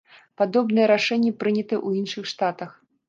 Падобныя 0.41 0.87
рашэнні 0.93 1.29
прынятыя 1.43 1.79
ў 1.87 2.01
іншых 2.01 2.23
штатах. 2.33 2.69